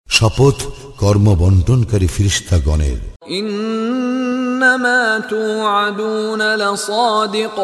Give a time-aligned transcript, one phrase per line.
[0.09, 0.59] শপথ
[1.01, 2.99] কর্ম বন্টনকারী ফিরিস্তাগণের
[3.31, 5.01] انما
[5.33, 7.57] توعدون لصادق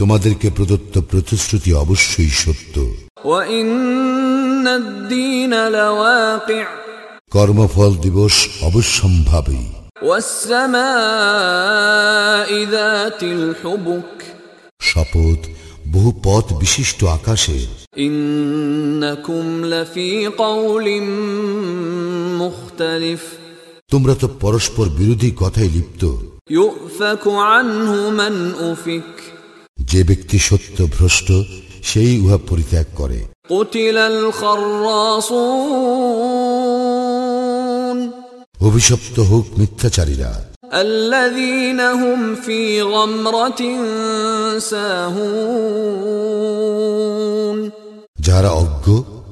[0.00, 2.74] তোমাদেরকে প্রদত্ত প্রতিশ্রুতি অবশ্যই সত্য
[3.24, 6.66] وان الدين لواقع
[7.34, 8.34] কর্মফল দিবস
[8.68, 9.62] অবশ্যম্ভাবী
[11.22, 14.18] والسماء ذات الحبك
[14.97, 15.47] শপথ
[15.91, 17.67] বহু পথ বিশিষ্ট আকাশে।
[23.91, 26.15] তোমরা তো পরস্পর বিরোধী কথায় লিপ্ত।
[29.77, 31.31] যে ব্যক্তি সত্য ভ্রষ্ট
[31.83, 33.19] সেই উহা পরিত্যাগ করে।
[38.61, 43.62] অভিশপ্ত হোক মিথ্যাচারীরা। الذين هم في غمرة
[45.92, 46.62] ساهون
[48.26, 48.86] যারা অজ্ঞ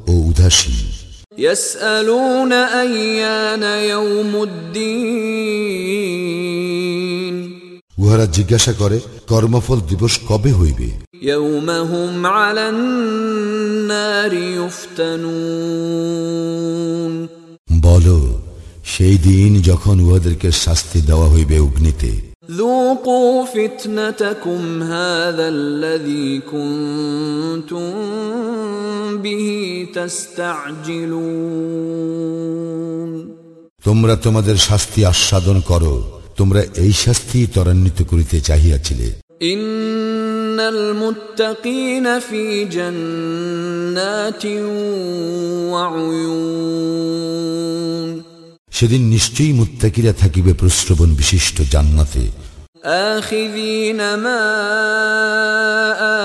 [0.08, 0.90] ও উদাসীন
[1.38, 5.10] يسألون أيان يوم الدين
[8.00, 8.98] উহারা জিজ্ঞাসা করে
[9.30, 10.88] কর্মফল দিবস কবে হইবে
[11.22, 14.32] يوم هم على النار
[15.92, 17.33] يفتنون বল
[18.94, 22.12] সেই দিন যখন উহাদেরকে শাস্তি দেওয়া হইবে অগ্নিতে
[22.52, 27.86] ذوقوا فتنتكم هذا الذي كنتم
[29.16, 29.46] به
[31.80, 33.10] تستعجلون
[33.84, 35.94] তোমরা তোমাদের শাস্তি আস্বাদন করো
[36.38, 39.08] তোমরা এই শাস্তি ত্বরান্বিত করিতে চাহিয়াছিলে
[39.42, 44.44] إن المتقين في جنات
[45.72, 47.33] وعيون
[48.74, 52.24] সেদিন নিশ্চয়ই মুত্তাকিরা থাকিবে প্রশ্রবণ বিশিষ্ট জান্নাতে
[52.84, 54.42] آخذين ما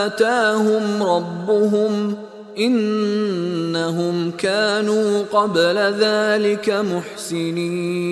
[0.06, 2.16] آتاهم ربهم
[2.58, 6.68] إنهم كانوا قبل ذلك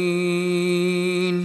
[0.04, 1.36] محسنين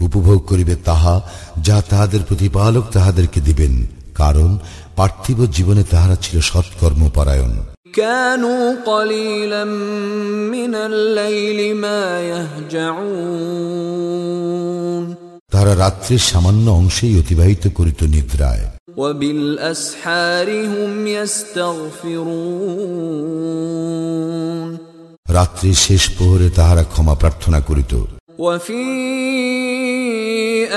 [0.00, 1.14] উপভোগ করিবে তাহা
[1.62, 3.74] যা তাহাদের প্রতিপালক তাহাদেরকে দিবেন
[4.14, 4.50] কারণ
[4.96, 7.52] পার্থিব জীবনে তাহারা ছিল সৎকর্মপরায়ণ
[7.94, 9.64] كانوا قليلا
[10.54, 12.02] من الليل ما
[13.76, 15.04] يهجعون
[15.52, 18.64] তাহারা রাত্রির সামান্য অংশেই অতিবাহিত করিত নিদ্রায়
[18.96, 20.92] وبالأسحار هم
[23.76, 24.70] يستغفرون
[25.28, 27.92] রাত্রির শেষ প্রহরে তাহারা ক্ষমা প্রার্থনা করিত
[28.38, 28.82] وفي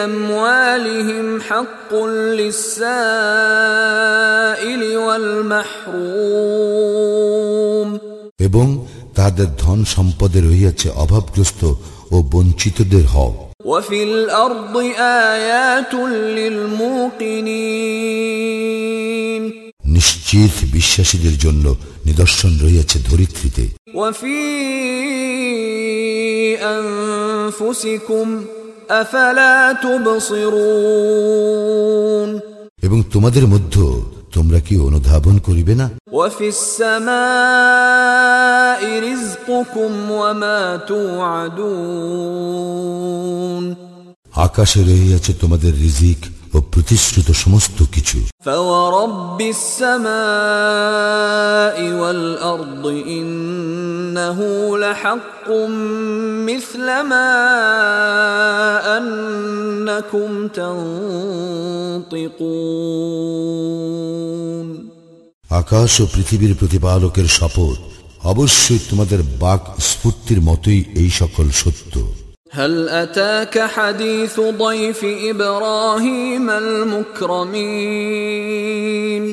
[0.05, 1.91] أموالهم حق
[3.19, 4.81] للسائل
[6.59, 7.89] والمحروم
[8.39, 8.67] এবং
[9.15, 11.61] তাহাদের ধন সম্পদে রহিয়াছে অভাবগ্রস্ত
[12.11, 13.35] ও বঞ্চিতদের হক
[13.65, 14.75] وفي الأرض
[15.31, 15.93] آيات
[18.29, 19.43] للموقنين
[19.95, 21.65] নিশ্চিত বিশ্বাসীদের জন্য
[22.05, 23.63] নিদর্শন রহিয়াছে ধরিত্রীতে
[23.93, 24.39] وفي
[26.75, 28.62] أنفسكم أفلا تبصرون
[32.82, 33.74] এবং তোমাদের মধ্য
[34.32, 35.86] তোমরা কি অনুধাবন করিবে না?
[44.36, 46.20] আকাশে রহিয়াছে তোমাদের রিজিক
[46.54, 48.18] ও প্রতিশ্রুত সমস্ত কিছু।
[65.50, 67.78] আকাশ ও পৃথিবীর প্রতিপালকের শপথ
[68.24, 71.94] অবশ্যই তোমাদের বাক স্ফূর্তির মতোই এই সকল সত্য।
[72.53, 76.49] هل أتاك حديث ضيف إبراهيم
[77.89, 79.23] المكرمين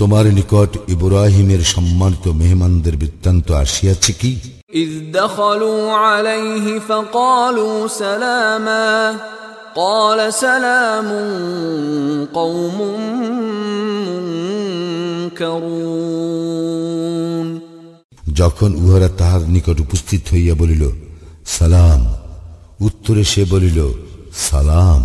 [0.00, 4.32] তোমার নিকট ইব্রাহিমের সম্মানিত মেহমানদের বৃত্তান্ত আসিয়াছে কি
[4.74, 8.90] إذ دخلوا عليه فقالوا سلاما
[9.74, 11.08] قال سلام
[12.34, 12.78] قوم
[16.22, 17.48] منكرون
[18.40, 20.82] যখন উহারা তাহার নিকট উপস্থিত হইয়া বলিল
[21.56, 22.00] সালাম
[22.80, 23.92] উত্তরে সে বলিল
[24.46, 25.02] সালাম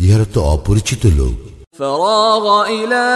[0.00, 1.36] ইহারা তো অপরিচিত লোক
[1.78, 3.06] فراغ إلى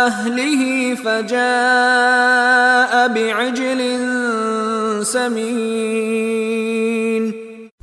[0.00, 3.80] أهله فجاء بعجل
[5.14, 7.32] سمين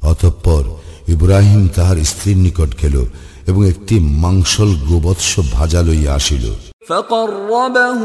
[0.04, 0.64] অতঃপর
[1.08, 3.06] ইব্রাহিম তাহার স্ত্রীর নিকট গেল
[3.48, 6.46] এবং একটি মাংসল গোবৎস ভাজা লইয়া আসিল
[6.82, 8.02] فقربه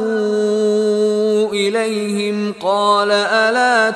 [1.53, 3.91] إليهم قال ألا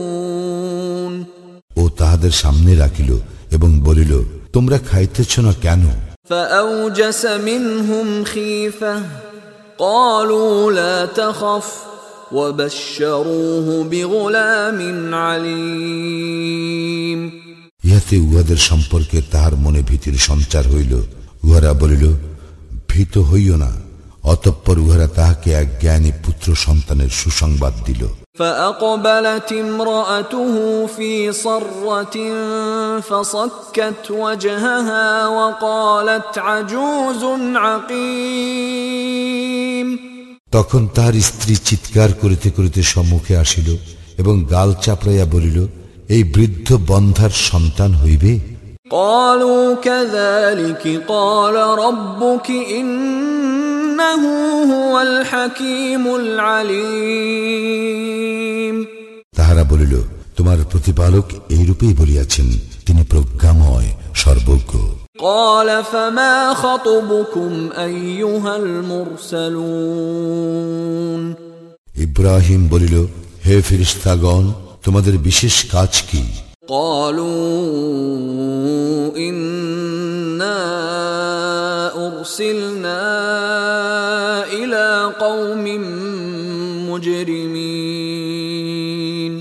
[0.00, 1.14] تأكلون
[1.76, 3.10] ও তাহাদের সামনে রাখিল
[3.56, 4.12] এবং বলিল
[4.56, 5.82] তোমরা খাইতেছ না কেন
[6.30, 8.94] فأوجس منهم خيفة
[9.78, 11.68] قالوا لا تخف
[12.32, 14.78] وبشروه بغلام
[15.24, 17.20] عليم
[17.84, 20.92] ইহাতে উহাদের সম্পর্কে তাহার মনে ভীতির সঞ্চার হইল
[21.44, 22.04] উহারা বলিল
[22.94, 23.72] ভীত হইও না
[24.24, 32.16] অতঃপর উহারা তাহাকে এক জ্ঞানী পুত্র সন্তানের সুসংবাদ দিল فأقبلت امرأته في صرة
[33.00, 37.24] فصكت وجهها وقالت عجوز
[37.56, 39.00] عقيم
[40.50, 43.76] তখন তাহার স্ত্রী চিৎকার করিতে করিতে সম্মুখে আসিল
[44.18, 45.66] এবং গাল চাপড়াইয়া বলিল
[46.08, 48.40] এই বৃদ্ধ বন্ধার সন্তান হইবে
[48.90, 54.22] قالوا كذلك قال ربك إنه
[54.64, 57.60] هو الحكيم العليم
[59.38, 59.94] তাহারা বলিল
[60.36, 62.48] তোমার প্রতিপালক এইরূপেই বলিয়াছেন
[62.86, 64.72] তিনি প্রজ্ঞাময় সর্বজ্ঞ
[65.20, 70.00] قال فما خطبكم أيها المرسلون
[71.96, 72.94] ইব্রাহিম বলিল
[73.46, 74.44] হে ফিরিস্তাগণ
[74.84, 76.22] তোমাদের বিশেষ কাজ কি
[76.68, 77.58] قالوا
[79.18, 80.58] إنا
[82.08, 83.02] أرسلنا
[84.52, 85.64] إلى قوم
[88.10, 89.32] مجرمين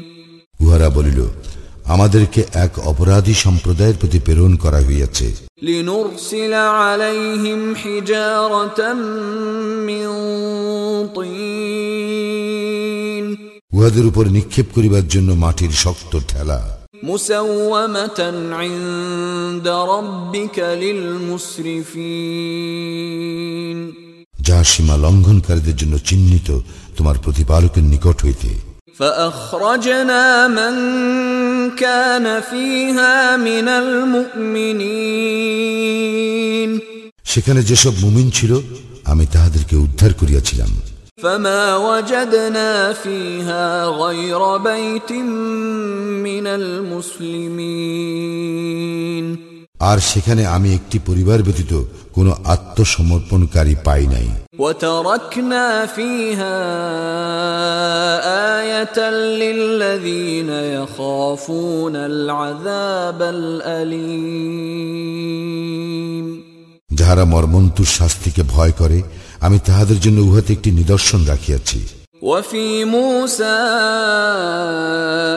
[0.59, 1.19] উহারা বলিল
[1.93, 5.27] আমাদেরকে এক অপরাধী সম্প্রদায়ের প্রতি প্রেরণ করা হইয়াছে
[5.61, 8.79] لنرسل عليهم حجارة
[9.89, 10.05] من
[11.17, 13.25] طين
[13.73, 16.59] উহাদের উপর নিক্ষেপ করিবার জন্য মাটির শক্ত ঠেলা
[17.03, 18.19] مسومة
[18.53, 20.57] عند ربك
[22.59, 23.77] للمسرفين
[24.47, 26.49] যা সীমা লঙ্ঘনকারীদের জন্য চিহ্নিত
[26.97, 28.51] তোমার প্রতিপালকের নিকট হইতে
[28.99, 30.75] فأخرجنا من
[31.75, 33.67] كان فيها من
[35.39, 36.71] المؤمنين
[37.23, 38.51] সেখানে যেসব মুমিন ছিল
[39.05, 40.71] আমি তাহাদেরকে উদ্ধার করিয়াছিলাম
[41.23, 45.11] فما وجدنا فيها غير بيت
[46.27, 46.45] من
[48.09, 49.25] المسلمين
[49.81, 51.73] আর সেখানে আমি একটি পরিবার ব্যতীত
[52.13, 54.27] কোনো আত্মসমর্পণকারী পাই নাই
[54.59, 56.57] وتركنا فيها
[58.57, 58.97] آية
[59.41, 63.19] للذين يخافون العذاب
[64.59, 66.27] الأليم
[66.91, 68.97] যাহারা মর্মন্তুর শাস্তিকে ভয় করে
[69.41, 71.79] আমি তাহাদের জন্য উহাতে একটি নিদর্শন রাখিয়াছি
[72.21, 73.59] وفي موسى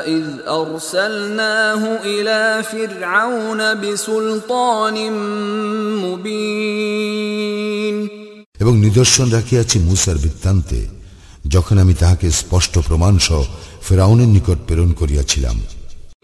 [0.08, 5.12] إذ أرسلناه إلى فرعون بسلطان
[6.04, 8.08] مبين
[8.62, 10.88] এবং নিদর্শন রাখিয়াছি মুসার বৃত্তান্তে
[11.48, 13.42] যখন আমি তাহাকে স্পষ্ট প্রমাণ সহ
[13.86, 15.56] ফেরাউনের নিকট প্রেরণ করিয়াছিলাম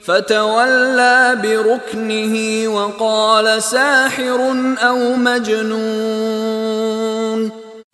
[0.02, 2.34] فتولى بركنه
[2.68, 4.40] وقال ساحر
[4.80, 7.40] أو مجنون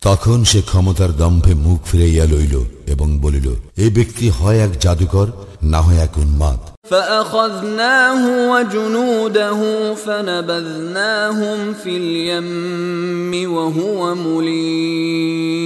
[0.01, 2.55] তখন সে ক্ষমতার দম্ভে মুখ ফিরাইয়া লইল
[2.87, 3.47] এবং বলিল
[3.77, 5.27] এই ব্যক্তি হয় এক জাদুকর
[5.63, 9.59] না হয় এক উন্মাদ فأخذناه وجنوده
[9.95, 15.65] فنبذناهم في اليم وهو مليم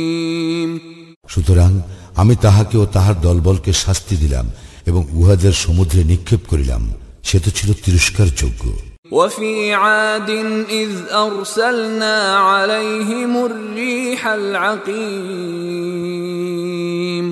[1.33, 1.71] সুতরাং
[2.15, 4.45] আমি তাহাকে ও তাহার দলবলকে শাস্তি দিলাম
[4.85, 6.83] এবং উহাদের সমুদ্রে নিক্ষেপ করিলাম
[7.23, 8.63] সে তো ছিল তিরস্কারযোগ্য
[9.13, 10.29] وفي عاد
[10.71, 14.21] إذ أرسلنا عليهم الريح
[15.89, 17.25] العقيم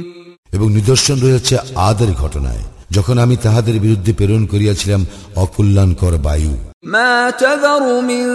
[0.54, 1.56] এবং নিদর্শন রয়েছে
[1.90, 5.02] আদের ঘটনায় যখন আমি তাহাদের বিরুদ্ধে প্রেরণ করিয়াছিলাম
[5.36, 6.54] অকল্যাণকর বায়ু
[6.88, 8.26] ما تذر من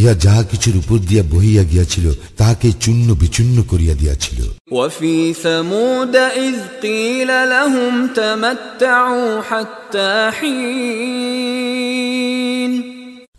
[0.00, 4.38] ইহা যাহা কিছুর উপর দিয়া বহিয়া গিয়াছিল তাহাকে চূর্ণ বিচূর্ণ করিয়া দিয়াছিল
[4.72, 6.14] وفي ثمود
[6.46, 12.16] إذ قيل لهم تمتعوا حتى حين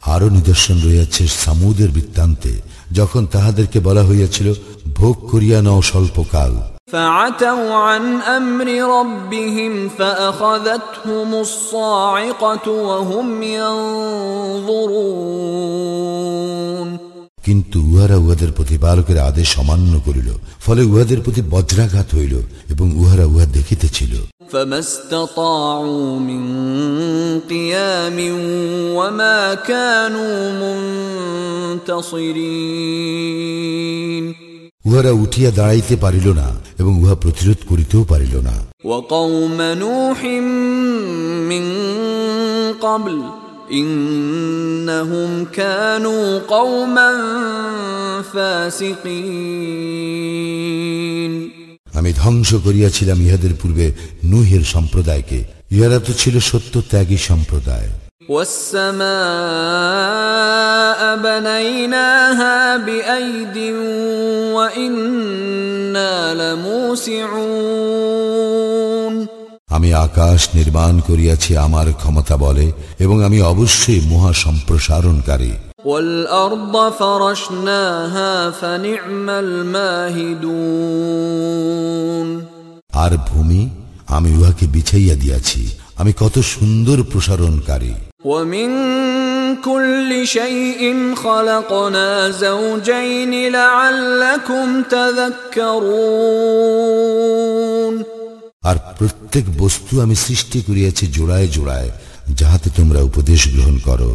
[0.07, 2.53] আরো নিদর্শন রয়েছে সামুদের বৃত্তান্তে
[2.91, 4.47] যখন তাহাদেরকে বলা হইয়াছিল
[4.95, 6.53] ভোগ করিয়া নাও স্বল্পকাল
[6.88, 15.47] فعتوا عن أمر ربهم فأخذتهم الصاعقة وهم ينظرون
[17.45, 20.29] কিন্তু উহারা উহাদের প্রতিপালকের আদেশ অমান্য করিল
[20.65, 22.36] ফলে উহাদের প্রতি বজ্রাঘাত হইল
[22.69, 24.13] এবং উহারা উহা দেখিতেছিল
[24.51, 26.43] فما استطاعوا من
[27.51, 28.17] قيام
[28.97, 30.38] وما كانوا
[32.97, 34.25] منتصرين
[34.88, 36.47] উহারা উঠিয়া দাঁড়াইতে পারিল না
[36.79, 38.55] এবং উহা প্রতিরোধ করিতেও পারিল না
[38.86, 40.19] وقوم نوح
[41.51, 41.63] من
[42.81, 43.15] قبل
[43.71, 47.12] إنهم كانوا قوما
[50.57, 51.33] فاسقين
[52.00, 53.88] আমি ধ্বংস করিয়াছিলাম ইহাদের পূর্বে
[54.31, 55.39] নুহের সম্প্রদায়কে
[55.75, 57.89] ইহারা তো ছিল সত্য ত্যাগী সম্প্রদায়
[58.29, 59.07] والسماء
[61.17, 63.57] بنيناها بأيد
[64.57, 68.30] وإنا لموسعون
[69.71, 72.67] আমি আকাশ নির্মাণ করিয়াছি আমার ক্ষমতা বলে
[73.00, 75.53] এবং আমি অবশ্যই মহা সম্প্রসারণকারী
[75.86, 79.27] والأرض فرشناها فنعم
[80.57, 82.27] الماهدون
[82.95, 83.62] আর ভূমি
[84.07, 85.62] আমি উহাকে বিছাইয়া দিয়াছি
[85.97, 87.93] আমি কত সুন্দর প্রসারণকারী
[88.25, 88.69] ومن
[89.57, 90.81] كل شيء
[91.17, 94.67] خلقنا زوجين لعلكم
[96.15, 97.93] تذكرون
[98.62, 101.90] আর প্রত্যেক বস্তু আমি সৃষ্টি করিয়াছি জোড়ায় জোড়ায়
[102.31, 104.11] যাহাতে তোমরা উপদেশ গ্রহণ করো।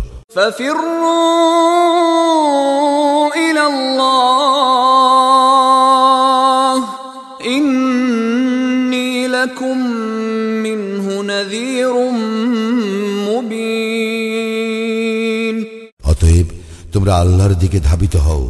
[16.03, 16.47] অতএব
[16.93, 18.43] তোমরা আল্লাহর দিকে ধাবিত হও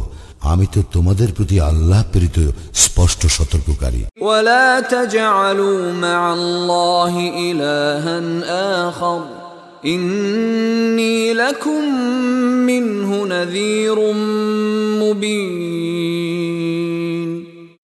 [0.48, 4.00] আমি তো তোমাদের প্রতি আল্লাহ প্রেরিত স্পষ্ট সতর্ককারী।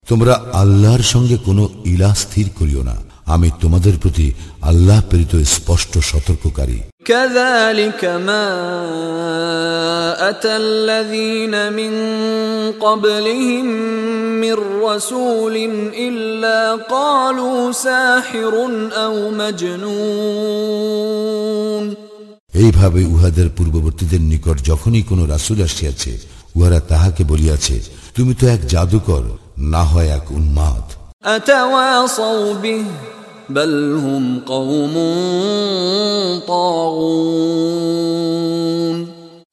[0.07, 2.95] তোমরা আল্লাহর সঙ্গে কোনো ইলা স্থির করিও না।
[3.25, 8.46] আমি তোমাদের প্রতি আল্লাহ প্রেরিত স্পষ্ট সতর্ককারী। كذلك ما
[10.30, 11.92] أتى الذين من
[12.72, 13.66] قبلهم
[14.40, 15.56] من رسول
[15.98, 18.54] إلا قالوا ساحر
[18.96, 19.30] أو
[20.50, 20.90] مجنون
[22.54, 26.12] এইভাবে উহাদের পূর্ববর্তীদের নিকট যখনই কোনো রাসুল আসিয়াছে
[26.56, 27.76] উহারা তাহাকে বলিয়াছে
[28.16, 29.24] তুমি তো এক জাদুকর
[29.72, 30.84] না হয় এক উন্মাদ
[31.26, 32.84] أتواصوا به
[33.50, 34.94] بل هم قوم
[37.60, 38.40] طاغون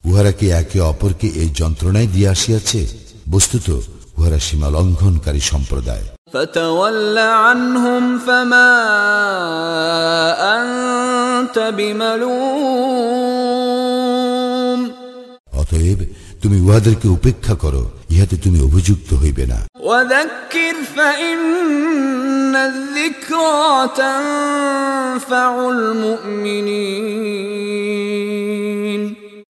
[0.08, 2.80] উহারা কি একে অপরকে এই যন্ত্রণায় দিয়ে আসিয়াছে
[3.34, 3.66] বস্তুত
[4.18, 8.72] উহারা সীমা লঙ্ঘনকারী সম্প্রদায় فتول عنهم فما
[10.56, 11.56] أنت
[13.38, 14.80] بملوم
[15.60, 15.98] অতএব
[16.42, 22.21] তুমি উহাদেরকে উপেক্ষা করো ইহাতে তুমি অভিযুক্ত হইবে না وذكر فإن الذكرى تنفع المؤمنين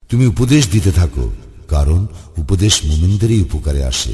[0.09, 1.25] তুমি উপদেশ দিতে থাকো
[1.67, 2.07] কারণ
[2.37, 4.13] উপদেশ মুমিনদেরই উপকারে আসে।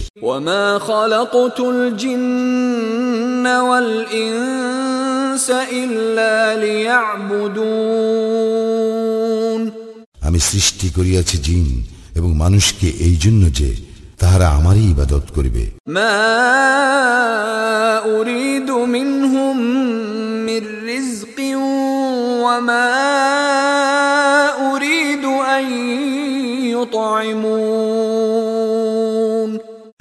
[10.22, 11.84] আমি সৃষ্টি করিয়াছি জিন
[12.15, 13.88] এবং মানুষকে এই জন্য যে
[14.19, 15.63] তাহারা আমারই ইবাদত করিবে।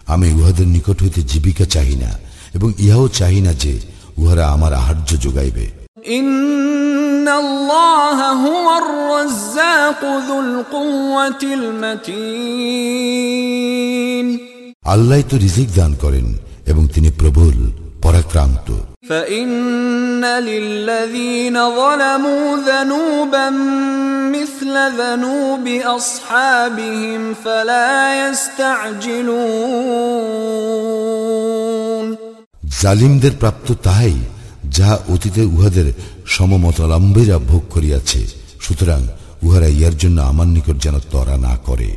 [0.07, 2.19] আমি উহাদের নিকট হইতে জীবিকা চাহি না
[2.55, 3.81] এবং ইহাও চাহি না যে
[4.19, 5.67] উহারা আমার আহার্য যোগাইবে।
[6.05, 6.29] ইন
[14.86, 18.72] আল্লাহ তো রিজিক দান করেন এবং তিনি প্রবল পরাক্রান্ত
[19.10, 23.50] فإن للذين ظلموا ذنوبا
[24.30, 25.68] مثل ذنوب
[25.98, 29.74] أصحابهم فلا يستعجلون
[32.84, 34.16] জালিমদের প্রাপ্ত তাহাই
[34.71, 35.93] যাহা অতীতে উহাদের
[36.27, 38.27] সমমতালম্বীরা ভোগ করিয়াছে
[38.61, 39.07] সুতরাং
[39.43, 41.97] উহারা ইয়ার জন্য আমার নিকট যেন তরা না করে।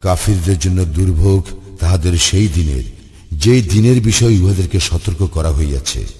[0.00, 1.44] কাফিরদের জন্য দুর্ভোগ
[1.80, 2.82] তাহাদের সেই দিনের
[3.32, 6.16] যেই দিনের বিষয় উহাদেরকে সতর্ক করা হইয়াছে।